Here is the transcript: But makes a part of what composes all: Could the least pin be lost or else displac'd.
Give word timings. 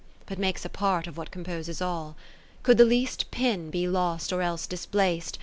But 0.25 0.39
makes 0.39 0.65
a 0.65 0.69
part 0.69 1.05
of 1.05 1.15
what 1.15 1.29
composes 1.29 1.79
all: 1.79 2.15
Could 2.63 2.79
the 2.79 2.85
least 2.85 3.29
pin 3.29 3.69
be 3.69 3.87
lost 3.87 4.33
or 4.33 4.41
else 4.41 4.65
displac'd. 4.65 5.37